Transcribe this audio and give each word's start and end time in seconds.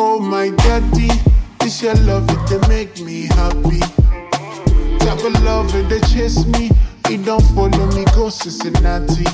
Oh 0.00 0.20
my 0.20 0.50
daddy, 0.50 1.08
this 1.58 1.82
your 1.82 1.94
love 1.94 2.28
it 2.30 2.38
they 2.48 2.68
make 2.68 3.00
me 3.00 3.26
happy. 3.26 3.80
Type 4.98 5.24
of 5.24 5.42
love 5.42 5.74
it 5.74 5.88
they 5.88 6.00
chase 6.00 6.46
me, 6.46 6.70
it 7.08 7.24
don't 7.24 7.42
follow 7.54 7.86
me 7.92 8.04
go 8.14 8.28
Cincinnati. 8.28 9.24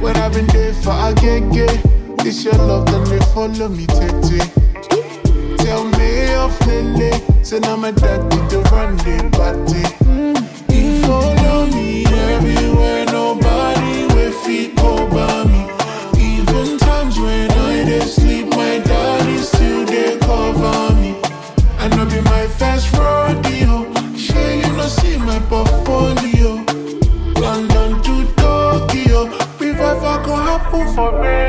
When 0.00 0.16
I've 0.16 0.32
been 0.32 0.46
there 0.46 0.72
for 0.74 0.92
a 0.92 1.12
get 1.14 1.82
this 2.18 2.44
your 2.44 2.54
love 2.54 2.86
then 2.86 3.04
they 3.04 3.18
follow 3.34 3.68
me 3.68 3.86
tete. 3.86 4.50
Tell 5.58 5.84
me 5.84 6.17
of 6.48 6.66
Lele, 6.66 7.44
say 7.44 7.58
now 7.60 7.76
my 7.76 7.90
daddy 7.90 8.36
to 8.50 8.58
run 8.72 8.96
the 9.04 9.16
party. 9.36 9.84
He 10.72 11.02
follow 11.02 11.66
me 11.66 12.04
everywhere, 12.06 13.04
nobody 13.06 14.06
will 14.14 14.32
fit 14.44 14.78
over 14.80 15.44
me. 15.50 15.60
Even 16.30 16.78
times 16.78 17.18
when 17.18 17.50
I 17.50 17.84
dey 17.84 18.00
sleep, 18.00 18.46
my 18.50 18.78
daddy 18.90 19.38
still 19.38 19.84
dey 19.86 20.18
cover 20.20 20.94
me. 21.00 21.10
I 21.78 21.88
know 21.94 22.06
be 22.06 22.20
my 22.22 22.46
first 22.58 22.92
rodeo, 22.96 23.74
sure 24.16 24.52
you 24.60 24.72
no 24.76 24.86
see 24.88 25.16
my 25.18 25.38
portfolio. 25.50 26.64
London 27.44 28.02
to 28.02 28.14
Tokyo, 28.36 29.20
ever 29.60 30.14
go 30.26 30.34
happen 30.36 30.94
for 30.94 31.12
radio. 31.20 31.47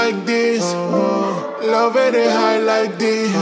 Like 0.00 0.24
this. 0.24 0.64
Love 1.74 1.96
it 1.96 2.12
they 2.12 2.30
high 2.30 2.58
like 2.58 2.96
this. 2.96 3.34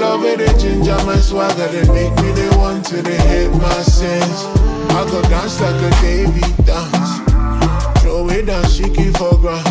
Love 0.00 0.24
it 0.24 0.38
they 0.38 0.52
ginger 0.58 0.96
my 1.04 1.16
swagger. 1.16 1.68
They 1.68 1.86
make 1.92 2.14
me 2.22 2.30
they 2.32 2.48
want 2.56 2.86
to 2.86 3.02
they 3.02 3.20
hate 3.30 3.54
my 3.66 3.82
sense. 3.82 4.38
I 4.96 5.00
go 5.10 5.20
dance 5.32 5.60
like 5.60 5.80
a 5.88 5.90
Davy 6.00 6.46
dance. 6.64 7.12
Throw 8.00 8.30
it 8.30 8.46
down, 8.46 8.64
shake 8.64 8.98
it 8.98 9.16
for 9.18 9.36
ground. 9.42 9.66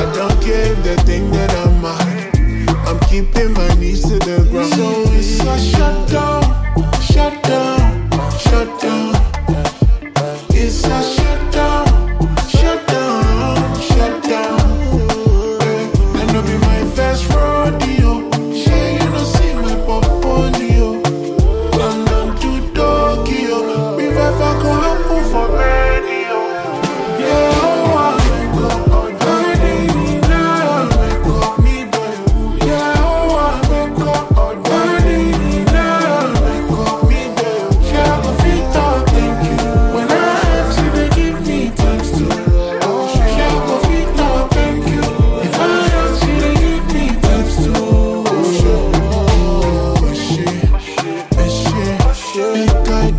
I 0.00 0.04
don't 0.16 0.38
care 0.42 0.72
if 0.72 0.78
they 0.82 0.96
think 1.08 1.32
that 1.34 1.52
I'm 1.62 1.74
mad. 1.80 2.34
I'm 2.88 2.98
keeping 3.08 3.52
my 3.52 3.63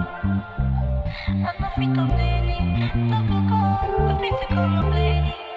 I'm 0.00 1.44
a 1.44 1.52
fit 1.76 1.98
of 1.98 2.08
daily, 2.16 2.56
double 3.10 3.42
call, 3.48 4.78
of 4.78 4.92
lady. 4.92 5.49